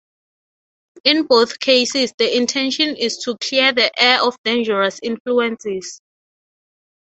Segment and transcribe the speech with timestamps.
[1.03, 6.01] In both cases the intention is to clear the air of dangerous influences.